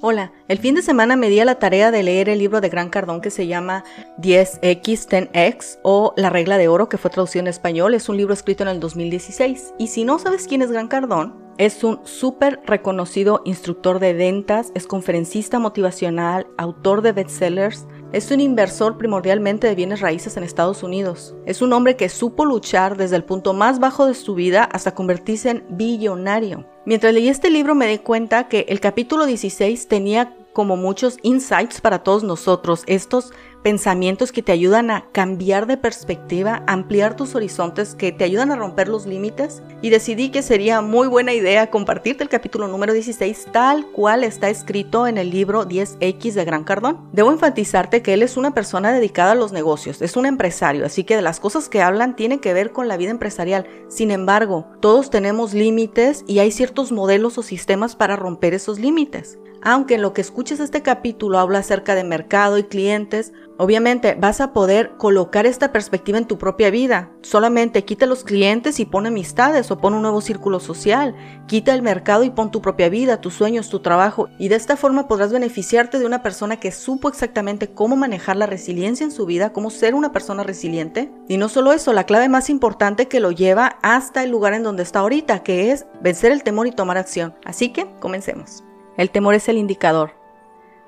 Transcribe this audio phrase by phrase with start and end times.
[0.00, 2.68] Hola, el fin de semana me di a la tarea de leer el libro de
[2.68, 3.82] Gran Cardón que se llama
[4.18, 7.94] 10X, 10X o La regla de oro que fue traducido en español.
[7.94, 9.74] Es un libro escrito en el 2016.
[9.76, 14.70] Y si no sabes quién es Gran Cardón, es un súper reconocido instructor de ventas,
[14.76, 20.82] es conferencista motivacional, autor de bestsellers, es un inversor primordialmente de bienes raíces en Estados
[20.82, 21.34] Unidos.
[21.44, 24.94] Es un hombre que supo luchar desde el punto más bajo de su vida hasta
[24.94, 26.66] convertirse en billonario.
[26.86, 31.80] Mientras leí este libro me di cuenta que el capítulo 16 tenía como muchos insights
[31.80, 37.94] para todos nosotros, estos pensamientos que te ayudan a cambiar de perspectiva, ampliar tus horizontes,
[37.94, 42.24] que te ayudan a romper los límites y decidí que sería muy buena idea compartirte
[42.24, 47.08] el capítulo número 16 tal cual está escrito en el libro 10X de Gran Cardón.
[47.12, 51.04] Debo enfatizarte que él es una persona dedicada a los negocios, es un empresario, así
[51.04, 53.64] que de las cosas que hablan tiene que ver con la vida empresarial.
[53.86, 59.38] Sin embargo, todos tenemos límites y hay ciertos modelos o sistemas para romper esos límites.
[59.70, 64.40] Aunque en lo que escuches este capítulo habla acerca de mercado y clientes, obviamente vas
[64.40, 67.10] a poder colocar esta perspectiva en tu propia vida.
[67.20, 71.14] Solamente quita los clientes y pon amistades o pon un nuevo círculo social.
[71.48, 74.30] Quita el mercado y pon tu propia vida, tus sueños, tu trabajo.
[74.38, 78.46] Y de esta forma podrás beneficiarte de una persona que supo exactamente cómo manejar la
[78.46, 81.12] resiliencia en su vida, cómo ser una persona resiliente.
[81.28, 84.62] Y no solo eso, la clave más importante que lo lleva hasta el lugar en
[84.62, 87.34] donde está ahorita, que es vencer el temor y tomar acción.
[87.44, 88.64] Así que comencemos.
[88.98, 90.10] El temor es el indicador.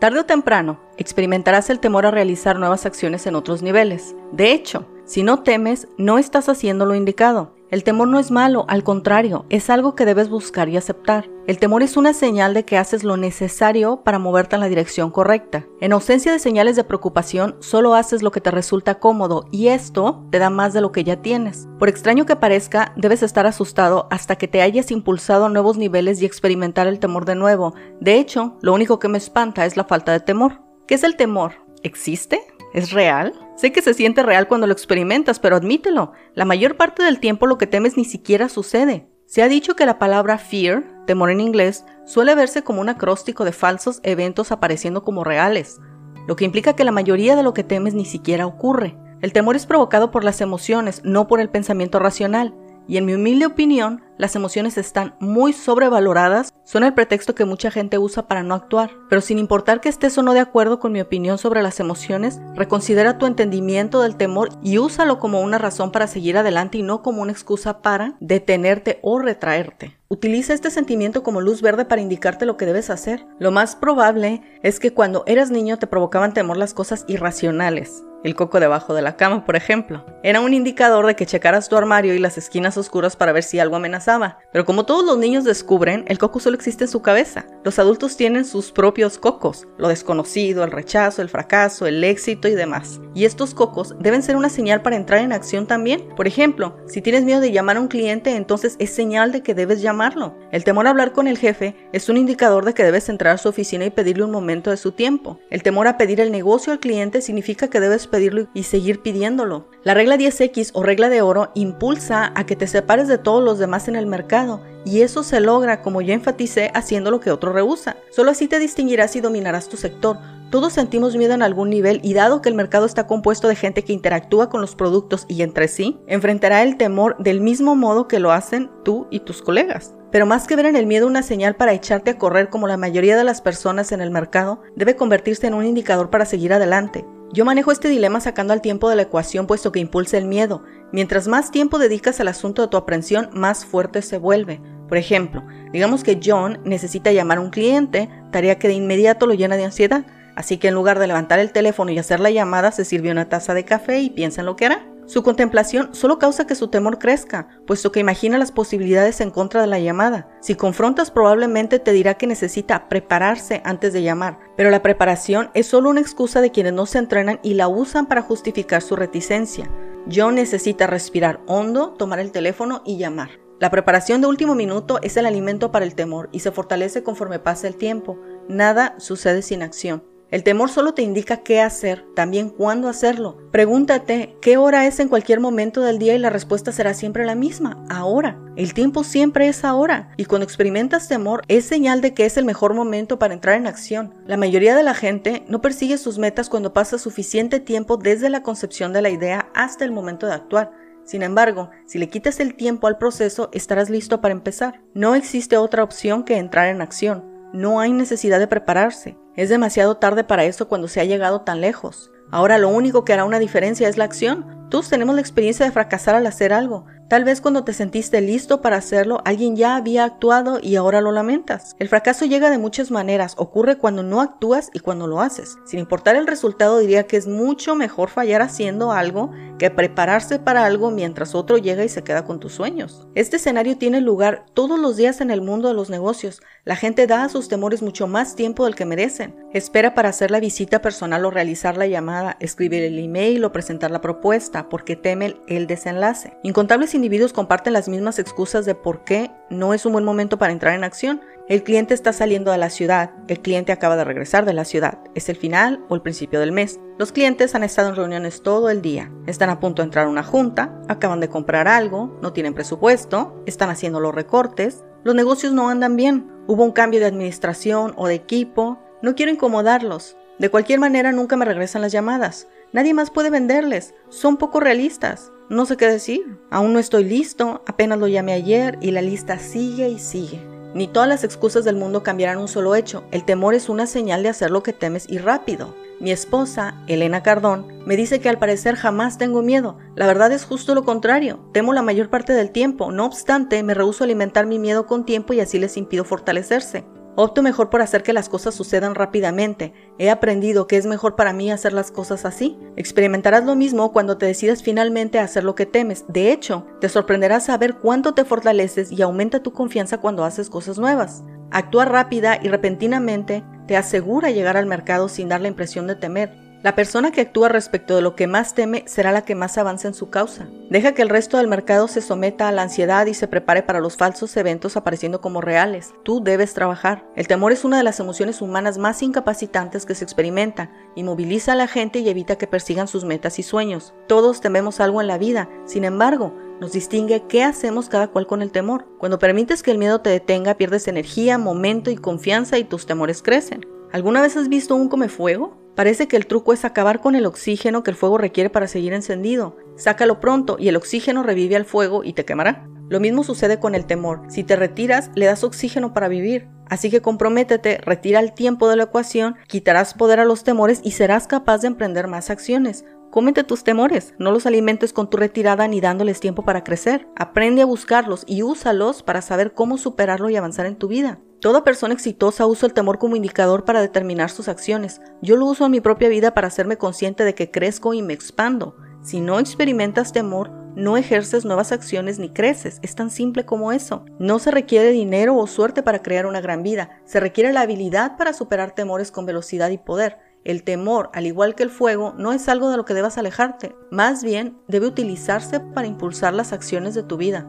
[0.00, 4.16] Tarde o temprano, experimentarás el temor a realizar nuevas acciones en otros niveles.
[4.32, 7.54] De hecho, si no temes, no estás haciendo lo indicado.
[7.72, 11.30] El temor no es malo, al contrario, es algo que debes buscar y aceptar.
[11.46, 15.10] El temor es una señal de que haces lo necesario para moverte en la dirección
[15.10, 15.64] correcta.
[15.80, 20.22] En ausencia de señales de preocupación, solo haces lo que te resulta cómodo y esto
[20.30, 21.66] te da más de lo que ya tienes.
[21.78, 26.20] Por extraño que parezca, debes estar asustado hasta que te hayas impulsado a nuevos niveles
[26.20, 27.72] y experimentar el temor de nuevo.
[28.02, 30.60] De hecho, lo único que me espanta es la falta de temor.
[30.86, 31.54] ¿Qué es el temor?
[31.82, 32.38] ¿Existe?
[32.72, 33.34] ¿Es real?
[33.56, 37.46] Sé que se siente real cuando lo experimentas, pero admítelo, la mayor parte del tiempo
[37.46, 39.08] lo que temes ni siquiera sucede.
[39.26, 43.44] Se ha dicho que la palabra fear, temor en inglés, suele verse como un acróstico
[43.44, 45.80] de falsos eventos apareciendo como reales,
[46.26, 48.96] lo que implica que la mayoría de lo que temes ni siquiera ocurre.
[49.20, 52.54] El temor es provocado por las emociones, no por el pensamiento racional,
[52.88, 57.72] y en mi humilde opinión, las emociones están muy sobrevaloradas, son el pretexto que mucha
[57.72, 58.92] gente usa para no actuar.
[59.10, 62.40] Pero sin importar que estés o no de acuerdo con mi opinión sobre las emociones,
[62.54, 67.02] reconsidera tu entendimiento del temor y úsalo como una razón para seguir adelante y no
[67.02, 69.98] como una excusa para detenerte o retraerte.
[70.06, 73.26] Utiliza este sentimiento como luz verde para indicarte lo que debes hacer.
[73.40, 78.34] Lo más probable es que cuando eras niño te provocaban temor las cosas irracionales el
[78.34, 80.04] coco debajo de la cama, por ejemplo.
[80.22, 83.58] Era un indicador de que checaras tu armario y las esquinas oscuras para ver si
[83.58, 84.38] algo amenazaba.
[84.52, 87.46] Pero como todos los niños descubren, el coco solo existe en su cabeza.
[87.64, 92.54] Los adultos tienen sus propios cocos, lo desconocido, el rechazo, el fracaso, el éxito y
[92.54, 93.00] demás.
[93.14, 96.08] Y estos cocos deben ser una señal para entrar en acción también.
[96.16, 99.54] Por ejemplo, si tienes miedo de llamar a un cliente, entonces es señal de que
[99.54, 100.36] debes llamarlo.
[100.50, 103.38] El temor a hablar con el jefe es un indicador de que debes entrar a
[103.38, 105.40] su oficina y pedirle un momento de su tiempo.
[105.50, 109.66] El temor a pedir el negocio al cliente significa que debes pedirlo y seguir pidiéndolo.
[109.82, 113.58] La regla 10X o regla de oro impulsa a que te separes de todos los
[113.58, 117.52] demás en el mercado y eso se logra, como ya enfaticé, haciendo lo que otro
[117.52, 117.96] rehúsa.
[118.10, 120.18] Solo así te distinguirás y dominarás tu sector.
[120.50, 123.84] Todos sentimos miedo en algún nivel y dado que el mercado está compuesto de gente
[123.84, 128.20] que interactúa con los productos y entre sí, enfrentará el temor del mismo modo que
[128.20, 129.94] lo hacen tú y tus colegas.
[130.10, 132.76] Pero más que ver en el miedo una señal para echarte a correr como la
[132.76, 137.06] mayoría de las personas en el mercado, debe convertirse en un indicador para seguir adelante.
[137.32, 140.62] Yo manejo este dilema sacando al tiempo de la ecuación puesto que impulsa el miedo.
[140.92, 144.60] Mientras más tiempo dedicas al asunto de tu aprensión, más fuerte se vuelve.
[144.86, 145.42] Por ejemplo,
[145.72, 149.64] digamos que John necesita llamar a un cliente, tarea que de inmediato lo llena de
[149.64, 150.04] ansiedad.
[150.36, 153.30] Así que en lugar de levantar el teléfono y hacer la llamada, se sirve una
[153.30, 154.91] taza de café y piensa en lo que hará.
[155.12, 159.60] Su contemplación solo causa que su temor crezca, puesto que imagina las posibilidades en contra
[159.60, 160.30] de la llamada.
[160.40, 165.66] Si confrontas probablemente te dirá que necesita prepararse antes de llamar, pero la preparación es
[165.66, 169.70] solo una excusa de quienes no se entrenan y la usan para justificar su reticencia.
[170.10, 173.32] John necesita respirar hondo, tomar el teléfono y llamar.
[173.60, 177.38] La preparación de último minuto es el alimento para el temor y se fortalece conforme
[177.38, 178.18] pasa el tiempo.
[178.48, 180.04] Nada sucede sin acción.
[180.32, 183.36] El temor solo te indica qué hacer, también cuándo hacerlo.
[183.50, 187.34] Pregúntate qué hora es en cualquier momento del día y la respuesta será siempre la
[187.34, 188.40] misma, ahora.
[188.56, 192.46] El tiempo siempre es ahora y cuando experimentas temor es señal de que es el
[192.46, 194.14] mejor momento para entrar en acción.
[194.26, 198.42] La mayoría de la gente no persigue sus metas cuando pasa suficiente tiempo desde la
[198.42, 200.72] concepción de la idea hasta el momento de actuar.
[201.04, 204.80] Sin embargo, si le quitas el tiempo al proceso, estarás listo para empezar.
[204.94, 207.22] No existe otra opción que entrar en acción.
[207.52, 209.18] No hay necesidad de prepararse.
[209.34, 212.10] Es demasiado tarde para eso cuando se ha llegado tan lejos.
[212.30, 214.68] Ahora lo único que hará una diferencia es la acción.
[214.68, 216.84] Todos tenemos la experiencia de fracasar al hacer algo.
[217.12, 221.12] Tal vez cuando te sentiste listo para hacerlo, alguien ya había actuado y ahora lo
[221.12, 221.76] lamentas.
[221.78, 225.58] El fracaso llega de muchas maneras, ocurre cuando no actúas y cuando lo haces.
[225.66, 230.64] Sin importar el resultado, diría que es mucho mejor fallar haciendo algo que prepararse para
[230.64, 233.06] algo mientras otro llega y se queda con tus sueños.
[233.14, 236.40] Este escenario tiene lugar todos los días en el mundo de los negocios.
[236.64, 239.36] La gente da a sus temores mucho más tiempo del que merecen.
[239.52, 243.90] Espera para hacer la visita personal o realizar la llamada, escribir el email o presentar
[243.90, 246.38] la propuesta, porque temen el desenlace.
[246.42, 250.52] Incontables individuos comparten las mismas excusas de por qué no es un buen momento para
[250.52, 251.20] entrar en acción.
[251.48, 255.00] El cliente está saliendo de la ciudad, el cliente acaba de regresar de la ciudad,
[255.16, 256.78] es el final o el principio del mes.
[256.98, 260.10] Los clientes han estado en reuniones todo el día, están a punto de entrar a
[260.10, 265.52] una junta, acaban de comprar algo, no tienen presupuesto, están haciendo los recortes, los negocios
[265.52, 270.16] no andan bien, hubo un cambio de administración o de equipo, no quiero incomodarlos.
[270.38, 272.46] De cualquier manera nunca me regresan las llamadas.
[272.72, 275.30] Nadie más puede venderles, son poco realistas.
[275.50, 276.38] No sé qué decir.
[276.50, 280.40] Aún no estoy listo, apenas lo llamé ayer y la lista sigue y sigue.
[280.74, 283.04] Ni todas las excusas del mundo cambiarán un solo hecho.
[283.10, 285.74] El temor es una señal de hacer lo que temes y rápido.
[286.00, 289.76] Mi esposa, Elena Cardón, me dice que al parecer jamás tengo miedo.
[289.94, 291.40] La verdad es justo lo contrario.
[291.52, 292.90] Temo la mayor parte del tiempo.
[292.90, 296.84] No obstante, me rehúso a alimentar mi miedo con tiempo y así les impido fortalecerse.
[297.14, 299.74] Opto mejor por hacer que las cosas sucedan rápidamente.
[299.98, 302.58] He aprendido que es mejor para mí hacer las cosas así.
[302.76, 306.06] Experimentarás lo mismo cuando te decidas finalmente a hacer lo que temes.
[306.08, 310.78] De hecho, te sorprenderá saber cuánto te fortaleces y aumenta tu confianza cuando haces cosas
[310.78, 311.22] nuevas.
[311.50, 316.41] Actúa rápida y repentinamente te asegura llegar al mercado sin dar la impresión de temer.
[316.62, 319.88] La persona que actúa respecto de lo que más teme será la que más avanza
[319.88, 320.46] en su causa.
[320.70, 323.80] Deja que el resto del mercado se someta a la ansiedad y se prepare para
[323.80, 325.92] los falsos eventos apareciendo como reales.
[326.04, 327.04] Tú debes trabajar.
[327.16, 330.70] El temor es una de las emociones humanas más incapacitantes que se experimenta.
[330.94, 333.92] Inmoviliza a la gente y evita que persigan sus metas y sueños.
[334.06, 335.48] Todos tememos algo en la vida.
[335.66, 338.86] Sin embargo, nos distingue qué hacemos cada cual con el temor.
[339.00, 343.20] Cuando permites que el miedo te detenga, pierdes energía, momento y confianza y tus temores
[343.20, 343.66] crecen.
[343.92, 345.60] ¿Alguna vez has visto un comefuego?
[345.76, 348.94] Parece que el truco es acabar con el oxígeno que el fuego requiere para seguir
[348.94, 349.58] encendido.
[349.76, 352.66] Sácalo pronto y el oxígeno revive al fuego y te quemará.
[352.88, 354.22] Lo mismo sucede con el temor.
[354.28, 356.48] Si te retiras, le das oxígeno para vivir.
[356.70, 360.92] Así que comprométete, retira el tiempo de la ecuación, quitarás poder a los temores y
[360.92, 362.86] serás capaz de emprender más acciones.
[363.10, 367.08] Cómete tus temores, no los alimentes con tu retirada ni dándoles tiempo para crecer.
[367.14, 371.18] Aprende a buscarlos y úsalos para saber cómo superarlo y avanzar en tu vida.
[371.42, 375.00] Toda persona exitosa usa el temor como indicador para determinar sus acciones.
[375.22, 378.12] Yo lo uso en mi propia vida para hacerme consciente de que crezco y me
[378.12, 378.76] expando.
[379.02, 382.78] Si no experimentas temor, no ejerces nuevas acciones ni creces.
[382.82, 384.04] Es tan simple como eso.
[384.20, 387.02] No se requiere dinero o suerte para crear una gran vida.
[387.06, 390.18] Se requiere la habilidad para superar temores con velocidad y poder.
[390.44, 393.74] El temor, al igual que el fuego, no es algo de lo que debas alejarte.
[393.90, 397.48] Más bien, debe utilizarse para impulsar las acciones de tu vida.